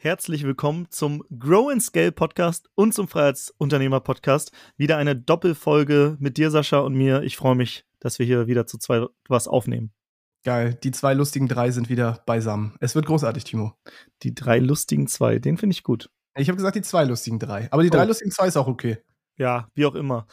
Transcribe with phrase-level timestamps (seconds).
[0.00, 4.52] Herzlich willkommen zum Grow and Scale Podcast und zum Freiheitsunternehmer Podcast.
[4.76, 7.24] Wieder eine Doppelfolge mit dir, Sascha, und mir.
[7.24, 9.92] Ich freue mich, dass wir hier wieder zu zwei was aufnehmen.
[10.44, 12.76] Geil, die zwei lustigen drei sind wieder beisammen.
[12.78, 13.72] Es wird großartig, Timo.
[14.22, 16.08] Die drei lustigen zwei, den finde ich gut.
[16.36, 17.66] Ich habe gesagt, die zwei lustigen drei.
[17.72, 18.06] Aber die drei oh.
[18.06, 18.98] lustigen zwei ist auch okay.
[19.36, 20.28] Ja, wie auch immer.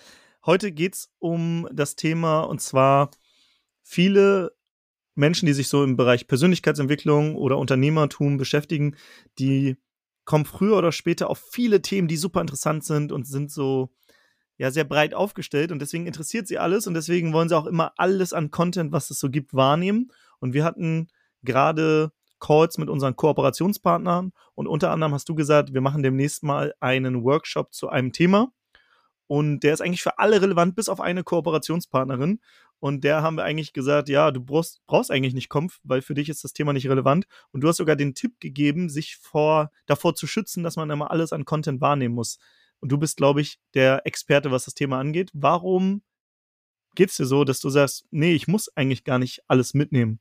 [0.45, 3.09] Heute geht es um das Thema und zwar
[3.81, 4.55] viele
[5.15, 8.95] Menschen, die sich so im Bereich Persönlichkeitsentwicklung oder Unternehmertum beschäftigen,
[9.39, 9.77] die
[10.25, 13.89] kommen früher oder später auf viele Themen, die super interessant sind und sind so
[14.57, 17.93] ja sehr breit aufgestellt und deswegen interessiert sie alles und deswegen wollen sie auch immer
[17.97, 20.11] alles an Content, was es so gibt, wahrnehmen.
[20.39, 21.07] Und wir hatten
[21.43, 26.73] gerade Calls mit unseren Kooperationspartnern und unter anderem hast du gesagt, wir machen demnächst mal
[26.79, 28.51] einen Workshop zu einem Thema.
[29.27, 32.39] Und der ist eigentlich für alle relevant, bis auf eine Kooperationspartnerin.
[32.79, 36.13] Und der haben wir eigentlich gesagt, ja, du brauchst, brauchst eigentlich nicht Kampf, weil für
[36.13, 37.25] dich ist das Thema nicht relevant.
[37.51, 41.11] Und du hast sogar den Tipp gegeben, sich vor, davor zu schützen, dass man immer
[41.11, 42.37] alles an Content wahrnehmen muss.
[42.79, 45.31] Und du bist, glaube ich, der Experte, was das Thema angeht.
[45.33, 46.03] Warum
[46.95, 50.19] geht es dir so, dass du sagst, nee, ich muss eigentlich gar nicht alles mitnehmen?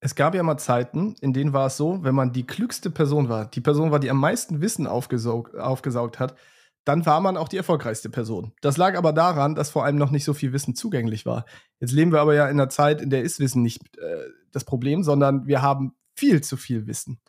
[0.00, 3.28] Es gab ja mal Zeiten, in denen war es so, wenn man die klügste Person
[3.28, 6.36] war, die Person war, die am meisten Wissen aufgesaugt, aufgesaugt hat,
[6.86, 8.52] dann war man auch die erfolgreichste Person.
[8.60, 11.44] Das lag aber daran, dass vor allem noch nicht so viel Wissen zugänglich war.
[11.80, 14.64] Jetzt leben wir aber ja in einer Zeit, in der ist Wissen nicht äh, das
[14.64, 17.20] Problem, sondern wir haben viel zu viel Wissen.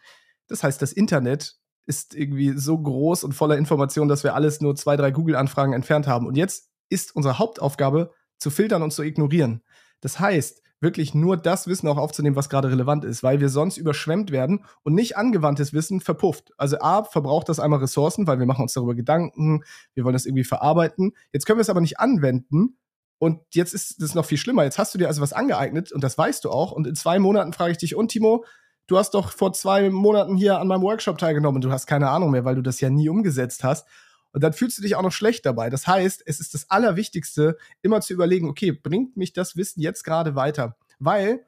[0.47, 4.75] Das heißt, das Internet ist irgendwie so groß und voller Informationen, dass wir alles nur
[4.75, 6.27] zwei, drei Google-Anfragen entfernt haben.
[6.27, 9.63] Und jetzt ist unsere Hauptaufgabe, zu filtern und zu ignorieren.
[10.01, 13.77] Das heißt, wirklich nur das Wissen auch aufzunehmen, was gerade relevant ist, weil wir sonst
[13.77, 16.51] überschwemmt werden und nicht angewandtes Wissen verpufft.
[16.57, 20.25] Also A, verbraucht das einmal Ressourcen, weil wir machen uns darüber Gedanken, wir wollen das
[20.25, 21.13] irgendwie verarbeiten.
[21.33, 22.77] Jetzt können wir es aber nicht anwenden
[23.17, 24.63] und jetzt ist es noch viel schlimmer.
[24.63, 27.17] Jetzt hast du dir also was angeeignet und das weißt du auch und in zwei
[27.17, 28.45] Monaten frage ich dich, und Timo,
[28.85, 32.09] du hast doch vor zwei Monaten hier an meinem Workshop teilgenommen und du hast keine
[32.09, 33.87] Ahnung mehr, weil du das ja nie umgesetzt hast.
[34.37, 35.71] Und dann fühlst du dich auch noch schlecht dabei.
[35.71, 40.03] Das heißt, es ist das Allerwichtigste, immer zu überlegen, okay, bringt mich das Wissen jetzt
[40.03, 40.77] gerade weiter?
[40.99, 41.43] Weil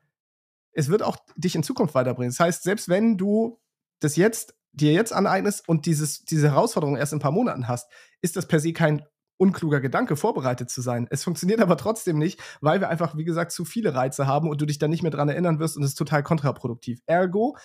[0.72, 2.32] es wird auch dich in Zukunft weiterbringen.
[2.32, 3.60] Das heißt, selbst wenn du
[4.00, 7.92] das jetzt dir jetzt aneignest und dieses, diese Herausforderung erst in ein paar Monaten hast,
[8.24, 9.06] ist das per se kein
[9.38, 11.06] unkluger Gedanke, vorbereitet zu sein.
[11.12, 14.60] Es funktioniert aber trotzdem nicht, weil wir einfach, wie gesagt, zu viele Reize haben und
[14.62, 17.02] du dich dann nicht mehr dran erinnern wirst und es ist total kontraproduktiv.
[17.06, 17.56] Ergo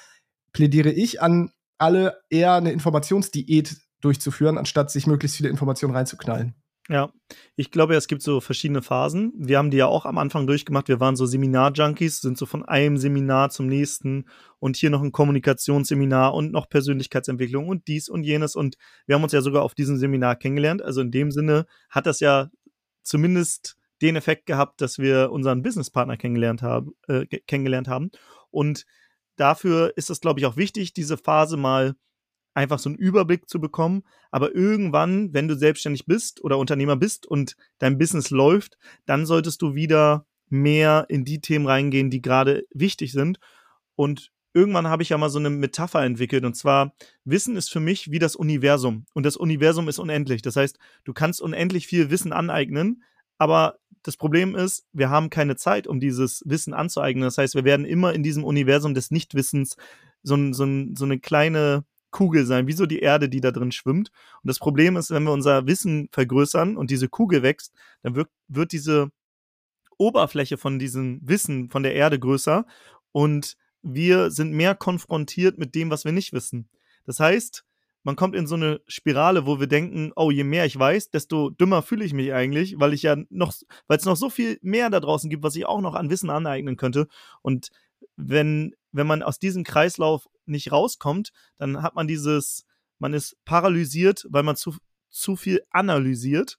[0.53, 6.55] plädiere ich an alle eher eine Informationsdiät durchzuführen, anstatt sich möglichst viele Informationen reinzuknallen.
[6.91, 7.11] Ja,
[7.57, 9.33] ich glaube, es gibt so verschiedene Phasen.
[9.39, 10.89] Wir haben die ja auch am Anfang durchgemacht.
[10.89, 14.27] Wir waren so Seminar-Junkies, sind so von einem Seminar zum nächsten
[14.59, 18.55] und hier noch ein Kommunikationsseminar und noch Persönlichkeitsentwicklung und dies und jenes.
[18.55, 18.77] Und
[19.07, 20.83] wir haben uns ja sogar auf diesem Seminar kennengelernt.
[20.83, 22.51] Also in dem Sinne hat das ja
[23.03, 28.11] zumindest den Effekt gehabt, dass wir unseren Businesspartner kennengelernt haben, äh, kennengelernt haben.
[28.51, 28.85] Und
[29.37, 31.95] dafür ist es, glaube ich, auch wichtig, diese Phase mal
[32.55, 34.05] einfach so einen Überblick zu bekommen.
[34.31, 39.61] Aber irgendwann, wenn du selbstständig bist oder Unternehmer bist und dein Business läuft, dann solltest
[39.63, 43.39] du wieder mehr in die Themen reingehen, die gerade wichtig sind.
[43.97, 46.45] Und irgendwann habe ich ja mal so eine Metapher entwickelt.
[46.45, 46.95] Und zwar,
[47.25, 49.05] Wissen ist für mich wie das Universum.
[49.13, 50.43] Und das Universum ist unendlich.
[50.43, 53.03] Das heißt, du kannst unendlich viel Wissen aneignen.
[53.37, 57.25] Aber das Problem ist, wir haben keine Zeit, um dieses Wissen anzueignen.
[57.25, 59.77] Das heißt, wir werden immer in diesem Universum des Nichtwissens
[60.23, 64.11] so, so, so eine kleine Kugel sein, wie so die Erde, die da drin schwimmt.
[64.43, 68.29] Und das Problem ist, wenn wir unser Wissen vergrößern und diese Kugel wächst, dann wird,
[68.47, 69.11] wird diese
[69.99, 72.67] Oberfläche von diesem Wissen von der Erde größer
[73.11, 76.69] und wir sind mehr konfrontiert mit dem, was wir nicht wissen.
[77.05, 77.65] Das heißt,
[78.05, 81.51] man kommt in so eine Spirale, wo wir denken, oh, je mehr ich weiß, desto
[81.51, 83.53] dümmer fühle ich mich eigentlich, weil ich ja noch,
[83.89, 86.31] weil es noch so viel mehr da draußen gibt, was ich auch noch an Wissen
[86.31, 87.09] aneignen könnte.
[87.43, 87.71] Und
[88.17, 92.67] wenn, wenn man aus diesem Kreislauf nicht rauskommt, dann hat man dieses,
[92.99, 94.77] man ist paralysiert, weil man zu,
[95.11, 96.59] zu viel analysiert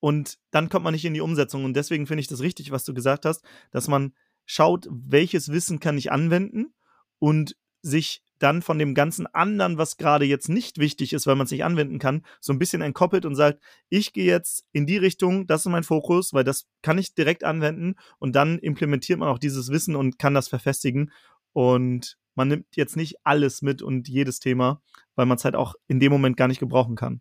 [0.00, 1.64] und dann kommt man nicht in die Umsetzung.
[1.64, 4.14] Und deswegen finde ich das richtig, was du gesagt hast, dass man
[4.46, 6.74] schaut, welches Wissen kann ich anwenden
[7.18, 11.44] und sich dann von dem ganzen anderen, was gerade jetzt nicht wichtig ist, weil man
[11.44, 14.96] es nicht anwenden kann, so ein bisschen entkoppelt und sagt, ich gehe jetzt in die
[14.96, 19.28] Richtung, das ist mein Fokus, weil das kann ich direkt anwenden und dann implementiert man
[19.28, 21.12] auch dieses Wissen und kann das verfestigen
[21.52, 24.80] und man nimmt jetzt nicht alles mit und jedes Thema,
[25.14, 27.20] weil man es halt auch in dem Moment gar nicht gebrauchen kann.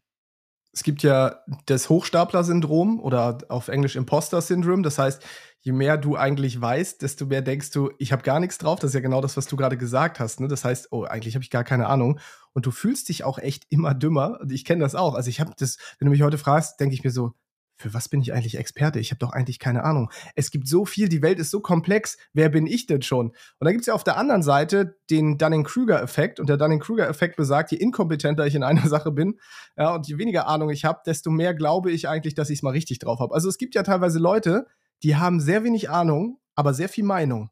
[0.74, 4.84] Es gibt ja das Hochstapler-Syndrom oder auf Englisch Imposter-Syndrom.
[4.84, 5.22] Das heißt,
[5.60, 8.80] je mehr du eigentlich weißt, desto mehr denkst du, ich habe gar nichts drauf.
[8.80, 10.40] Das ist ja genau das, was du gerade gesagt hast.
[10.40, 10.48] Ne?
[10.48, 12.20] Das heißt, oh, eigentlich habe ich gar keine Ahnung.
[12.54, 14.40] Und du fühlst dich auch echt immer dümmer.
[14.50, 15.16] Ich kenne das auch.
[15.16, 17.34] Also ich habe das, wenn du mich heute fragst, denke ich mir so,
[17.82, 19.00] für was bin ich eigentlich Experte?
[19.00, 20.12] Ich habe doch eigentlich keine Ahnung.
[20.36, 22.18] Es gibt so viel, die Welt ist so komplex.
[22.34, 23.28] Wer bin ich denn schon?
[23.30, 26.40] Und dann gibt es ja auf der anderen Seite den Dunning-Kruger-Effekt.
[26.40, 29.40] Und der Dunning-Kruger-Effekt besagt, je inkompetenter ich in einer Sache bin
[29.78, 32.64] ja, und je weniger Ahnung ich habe, desto mehr glaube ich eigentlich, dass ich es
[32.64, 33.34] mal richtig drauf habe.
[33.34, 34.68] Also es gibt ja teilweise Leute,
[35.04, 37.50] die haben sehr wenig Ahnung, aber sehr viel Meinung.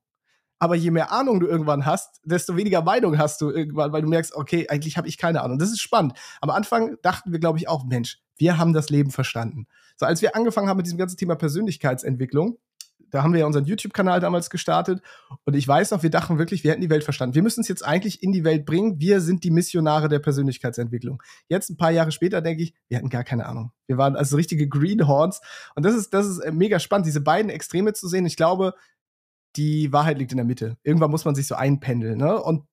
[0.59, 4.09] Aber je mehr Ahnung du irgendwann hast, desto weniger Meinung hast du irgendwann, weil du
[4.09, 5.57] merkst, okay, eigentlich habe ich keine Ahnung.
[5.57, 6.13] Das ist spannend.
[6.41, 9.67] Am Anfang dachten wir, glaube ich, auch, Mensch, wir haben das Leben verstanden.
[9.99, 12.57] So, als wir angefangen haben mit diesem ganzen Thema Persönlichkeitsentwicklung,
[13.11, 15.01] da haben wir ja unseren YouTube-Kanal damals gestartet
[15.43, 17.35] und ich weiß noch, wir dachten wirklich, wir hätten die Welt verstanden.
[17.35, 18.99] Wir müssen es jetzt eigentlich in die Welt bringen.
[18.99, 21.21] Wir sind die Missionare der Persönlichkeitsentwicklung.
[21.47, 23.71] Jetzt ein paar Jahre später denke ich, wir hatten gar keine Ahnung.
[23.87, 25.41] Wir waren also richtige Greenhorns
[25.75, 28.25] und das ist das ist äh, mega spannend, diese beiden Extreme zu sehen.
[28.25, 28.75] Ich glaube,
[29.55, 30.77] die Wahrheit liegt in der Mitte.
[30.83, 32.19] Irgendwann muss man sich so einpendeln.
[32.19, 32.41] Ne?
[32.41, 32.63] Und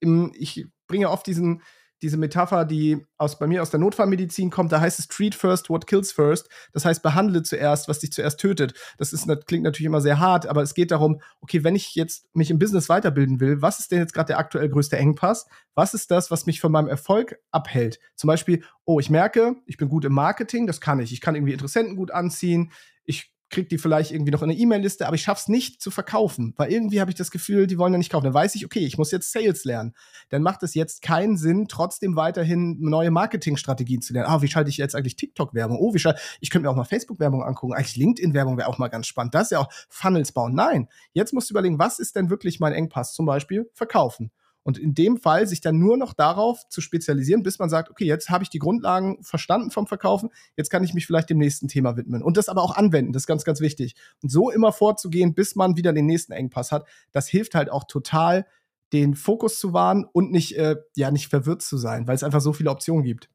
[0.00, 1.62] im, ich bringe oft diesen,
[2.04, 5.70] diese Metapher, die aus, bei mir aus der Notfallmedizin kommt, da heißt es treat first
[5.70, 6.50] what kills first.
[6.74, 8.74] Das heißt, behandle zuerst, was dich zuerst tötet.
[8.98, 11.94] Das, ist, das klingt natürlich immer sehr hart, aber es geht darum, okay, wenn ich
[11.94, 15.46] jetzt mich im Business weiterbilden will, was ist denn jetzt gerade der aktuell größte Engpass?
[15.74, 17.98] Was ist das, was mich von meinem Erfolg abhält?
[18.16, 21.10] Zum Beispiel, oh, ich merke, ich bin gut im Marketing, das kann ich.
[21.10, 22.70] Ich kann irgendwie Interessenten gut anziehen.
[23.06, 25.90] Ich kriege die vielleicht irgendwie noch in eine E-Mail-Liste, aber ich schaffe es nicht zu
[25.90, 28.24] verkaufen, weil irgendwie habe ich das Gefühl, die wollen ja nicht kaufen.
[28.24, 29.94] Dann weiß ich, okay, ich muss jetzt Sales lernen.
[30.28, 34.28] Dann macht es jetzt keinen Sinn, trotzdem weiterhin neue Marketingstrategien zu lernen.
[34.28, 35.78] Ah, wie schalte ich jetzt eigentlich TikTok-Werbung?
[35.78, 37.74] Oh, wie schalte ich könnte mir auch mal Facebook-Werbung angucken.
[37.74, 39.34] Eigentlich LinkedIn-Werbung wäre auch mal ganz spannend.
[39.34, 40.54] Das ist ja auch Funnels bauen.
[40.54, 43.14] Nein, jetzt musst du überlegen, was ist denn wirklich mein Engpass?
[43.14, 44.30] Zum Beispiel verkaufen.
[44.64, 48.06] Und in dem Fall sich dann nur noch darauf zu spezialisieren, bis man sagt, okay,
[48.06, 51.68] jetzt habe ich die Grundlagen verstanden vom Verkaufen, jetzt kann ich mich vielleicht dem nächsten
[51.68, 52.22] Thema widmen.
[52.22, 53.94] Und das aber auch anwenden, das ist ganz, ganz wichtig.
[54.22, 57.84] Und so immer vorzugehen, bis man wieder den nächsten Engpass hat, das hilft halt auch
[57.84, 58.46] total,
[58.92, 62.40] den Fokus zu wahren und nicht, äh, ja, nicht verwirrt zu sein, weil es einfach
[62.40, 63.28] so viele Optionen gibt.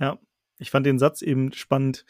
[0.00, 0.18] Ja,
[0.58, 2.04] ich fand den Satz eben spannend.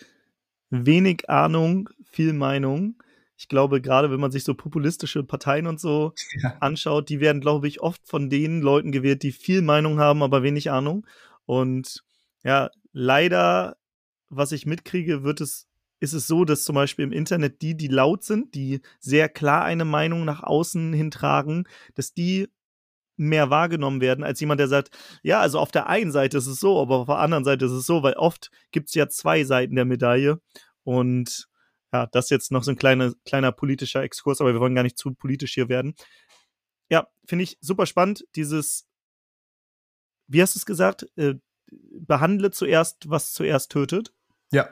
[0.70, 2.96] Wenig Ahnung, viel Meinung
[3.36, 6.56] ich glaube, gerade wenn man sich so populistische Parteien und so ja.
[6.60, 10.42] anschaut, die werden, glaube ich, oft von den Leuten gewählt, die viel Meinung haben, aber
[10.42, 11.06] wenig Ahnung.
[11.44, 12.04] Und
[12.44, 13.76] ja, leider,
[14.28, 15.66] was ich mitkriege, wird es,
[16.00, 19.64] ist es so, dass zum Beispiel im Internet die, die laut sind, die sehr klar
[19.64, 22.48] eine Meinung nach außen hintragen, dass die
[23.16, 24.90] mehr wahrgenommen werden als jemand, der sagt,
[25.22, 27.72] ja, also auf der einen Seite ist es so, aber auf der anderen Seite ist
[27.72, 30.40] es so, weil oft gibt es ja zwei Seiten der Medaille
[30.82, 31.48] und
[31.94, 34.98] ja, das jetzt noch so ein kleine, kleiner politischer Exkurs, aber wir wollen gar nicht
[34.98, 35.94] zu politisch hier werden.
[36.90, 38.88] Ja, finde ich super spannend, dieses,
[40.26, 41.34] wie hast du es gesagt, äh,
[41.70, 44.12] behandle zuerst, was zuerst tötet.
[44.50, 44.68] Ja.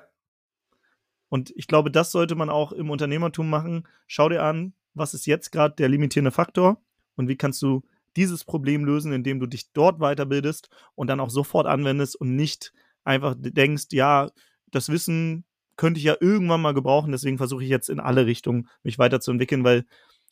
[1.29, 3.87] Und ich glaube, das sollte man auch im Unternehmertum machen.
[4.09, 6.83] Schau dir an, was ist jetzt gerade der limitierende Faktor
[7.15, 7.83] und wie kannst du
[8.17, 12.73] dieses Problem lösen, indem du dich dort weiterbildest und dann auch sofort anwendest und nicht
[13.05, 14.33] einfach denkst, ja,
[14.73, 15.45] das Wissen
[15.77, 17.13] könnte ich ja irgendwann mal gebrauchen.
[17.13, 19.85] Deswegen versuche ich jetzt in alle Richtungen mich weiterzuentwickeln, weil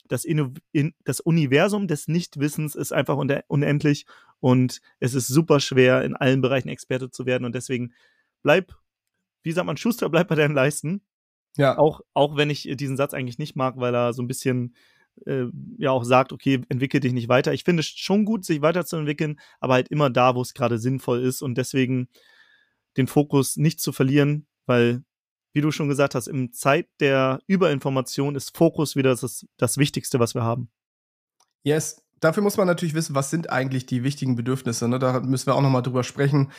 [0.07, 0.53] das, in,
[1.05, 3.17] das Universum des Nichtwissens ist einfach
[3.47, 4.05] unendlich
[4.39, 7.45] und es ist super schwer, in allen Bereichen Experte zu werden.
[7.45, 7.93] Und deswegen
[8.43, 8.73] bleib,
[9.43, 11.01] wie sagt man, Schuster, bleib bei deinen Leisten.
[11.57, 11.77] Ja.
[11.77, 14.75] Auch, auch wenn ich diesen Satz eigentlich nicht mag, weil er so ein bisschen
[15.25, 15.45] äh,
[15.77, 17.53] ja auch sagt, okay, entwickel dich nicht weiter.
[17.53, 21.21] Ich finde es schon gut, sich weiterzuentwickeln, aber halt immer da, wo es gerade sinnvoll
[21.21, 22.07] ist und deswegen
[22.97, 25.03] den Fokus nicht zu verlieren, weil
[25.53, 30.19] wie du schon gesagt hast, im Zeit der Überinformation ist Fokus wieder das, das Wichtigste,
[30.19, 30.69] was wir haben.
[31.63, 34.87] Yes, dafür muss man natürlich wissen, was sind eigentlich die wichtigen Bedürfnisse.
[34.87, 34.99] Ne?
[34.99, 36.51] Da müssen wir auch nochmal drüber sprechen.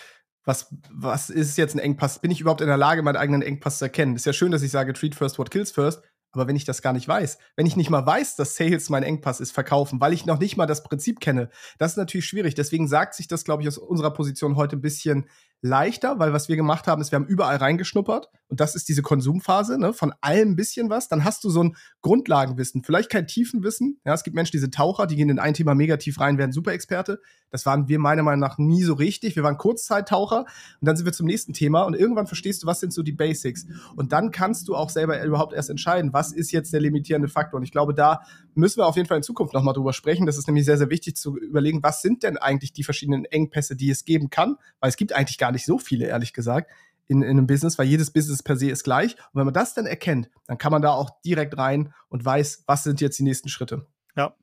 [0.45, 2.19] Was, was ist jetzt ein Engpass?
[2.19, 4.17] Bin ich überhaupt in der Lage, meinen eigenen Engpass zu erkennen?
[4.17, 6.03] Ist ja schön, dass ich sage, treat first what kills first.
[6.33, 9.03] Aber wenn ich das gar nicht weiß, wenn ich nicht mal weiß, dass Sales mein
[9.03, 12.55] Engpass ist, verkaufen, weil ich noch nicht mal das Prinzip kenne, das ist natürlich schwierig.
[12.55, 15.29] Deswegen sagt sich das, glaube ich, aus unserer Position heute ein bisschen
[15.63, 19.01] leichter, weil was wir gemacht haben, ist, wir haben überall reingeschnuppert und das ist diese
[19.01, 21.09] Konsumphase, ne, von allem ein bisschen was.
[21.09, 24.01] Dann hast du so ein Grundlagenwissen, vielleicht kein Tiefenwissen.
[24.05, 26.53] Ja, es gibt Menschen, diese Taucher, die gehen in ein Thema mega tief rein, werden
[26.53, 27.21] Superexperte.
[27.51, 29.37] Das waren wir meiner Meinung nach nie so richtig.
[29.37, 32.81] Wir waren Kurzzeittaucher und dann sind wir zum nächsten Thema und irgendwann verstehst du, was
[32.81, 33.67] sind so die Basics.
[33.95, 37.59] Und dann kannst du auch selber überhaupt erst entscheiden, was ist jetzt der limitierende Faktor.
[37.59, 38.23] Und ich glaube, da
[38.55, 40.27] müssen wir auf jeden Fall in Zukunft nochmal drüber sprechen.
[40.27, 43.77] Das ist nämlich sehr, sehr wichtig zu überlegen, was sind denn eigentlich die verschiedenen Engpässe,
[43.77, 46.71] die es geben kann, weil es gibt eigentlich gar nicht so viele, ehrlich gesagt.
[47.09, 49.17] In, in einem Business, weil jedes Business per se ist gleich.
[49.17, 52.65] Und wenn man das dann erkennt, dann kann man da auch direkt rein und weiß,
[52.67, 53.87] was sind jetzt die nächsten Schritte.
[54.17, 54.35] Ja,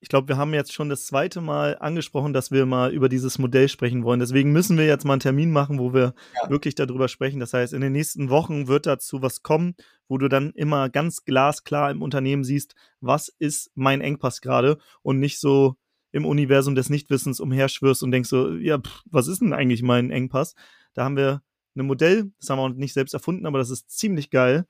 [0.00, 3.38] ich glaube, wir haben jetzt schon das zweite Mal angesprochen, dass wir mal über dieses
[3.38, 4.20] Modell sprechen wollen.
[4.20, 6.50] Deswegen müssen wir jetzt mal einen Termin machen, wo wir ja.
[6.50, 7.40] wirklich darüber sprechen.
[7.40, 9.74] Das heißt, in den nächsten Wochen wird dazu was kommen,
[10.06, 15.18] wo du dann immer ganz glasklar im Unternehmen siehst, was ist mein Engpass gerade und
[15.18, 15.76] nicht so
[16.12, 20.10] im Universum des Nichtwissens umherschwirrst und denkst so, ja, pff, was ist denn eigentlich mein
[20.10, 20.54] Engpass?
[20.94, 21.42] Da haben wir
[21.74, 22.32] einem Modell.
[22.40, 24.66] Das haben wir nicht selbst erfunden, aber das ist ziemlich geil.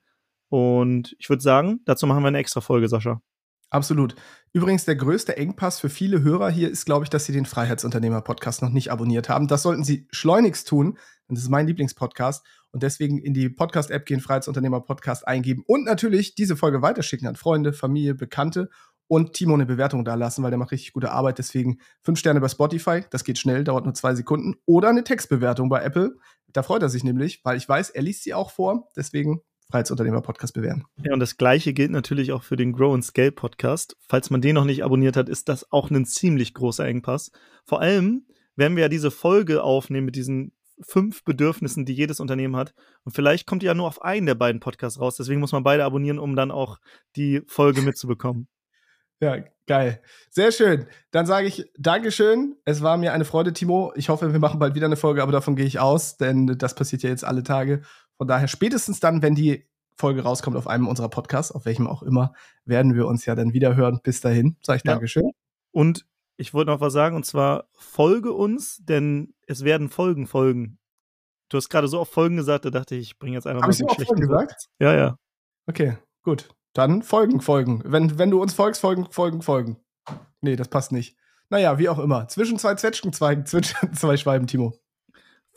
[0.49, 3.21] Und ich würde sagen, dazu machen wir eine extra Folge, Sascha.
[3.71, 4.15] Absolut.
[4.51, 8.63] Übrigens, der größte Engpass für viele Hörer hier ist, glaube ich, dass sie den Freiheitsunternehmer-Podcast
[8.63, 9.47] noch nicht abonniert haben.
[9.47, 10.97] Das sollten sie schleunigst tun.
[11.27, 12.43] denn Das ist mein Lieblingspodcast.
[12.71, 17.73] Und deswegen in die Podcast-App gehen, Freiheitsunternehmer-Podcast eingeben und natürlich diese Folge weiterschicken an Freunde,
[17.73, 18.69] Familie, Bekannte
[19.09, 21.39] und Timo eine Bewertung da lassen, weil der macht richtig gute Arbeit.
[21.39, 24.55] Deswegen fünf Sterne bei Spotify, das geht schnell, dauert nur zwei Sekunden.
[24.65, 26.15] Oder eine Textbewertung bei Apple.
[26.53, 28.87] Da freut er sich nämlich, weil ich weiß, er liest sie auch vor.
[28.95, 30.85] Deswegen Freiheitsunternehmer-Podcast bewerten.
[31.03, 33.97] Ja, und das gleiche gilt natürlich auch für den Grow and Scale Podcast.
[34.07, 37.31] Falls man den noch nicht abonniert hat, ist das auch ein ziemlich großer Engpass.
[37.65, 42.55] Vor allem werden wir ja diese Folge aufnehmen mit diesen fünf Bedürfnissen, die jedes Unternehmen
[42.55, 42.73] hat.
[43.03, 45.17] Und vielleicht kommt ihr ja nur auf einen der beiden Podcasts raus.
[45.17, 46.77] Deswegen muss man beide abonnieren, um dann auch
[47.15, 48.47] die Folge mitzubekommen.
[49.21, 50.01] Ja, geil.
[50.29, 50.87] Sehr schön.
[51.11, 52.55] Dann sage ich Dankeschön.
[52.65, 53.91] Es war mir eine Freude, Timo.
[53.95, 56.73] Ich hoffe, wir machen bald wieder eine Folge, aber davon gehe ich aus, denn das
[56.73, 57.81] passiert ja jetzt alle Tage.
[58.17, 62.01] Von daher spätestens dann, wenn die Folge rauskommt auf einem unserer Podcasts, auf welchem auch
[62.03, 62.33] immer,
[62.63, 63.99] werden wir uns ja dann wieder hören.
[64.01, 64.93] Bis dahin, sage ich ja.
[64.93, 65.31] Dankeschön.
[65.71, 66.05] Und
[66.37, 70.79] ich wollte noch was sagen, und zwar folge uns, denn es werden Folgen folgen.
[71.49, 73.67] Du hast gerade so oft Folgen gesagt, da dachte ich, ich bringe jetzt einfach Hab
[73.67, 74.67] mal so ich so Folgen gesagt?
[74.79, 75.17] Ja, ja.
[75.67, 76.49] Okay, gut.
[76.79, 77.81] Dann folgen, folgen.
[77.83, 79.75] Wenn, wenn du uns folgst, folgen, folgen, folgen.
[80.39, 81.17] Nee, das passt nicht.
[81.49, 82.29] Naja, wie auch immer.
[82.29, 84.73] Zwischen zwei Zwetschgenzweigen, zwischen zwei Schweiben, Timo.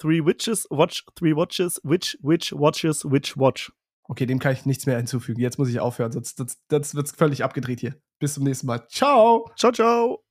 [0.00, 3.72] Three witches watch three watches, which witch watches which watch.
[4.08, 5.40] Okay, dem kann ich nichts mehr hinzufügen.
[5.40, 7.94] Jetzt muss ich aufhören, sonst das, das wird völlig abgedreht hier.
[8.18, 8.84] Bis zum nächsten Mal.
[8.88, 9.48] Ciao.
[9.56, 10.24] Ciao, ciao.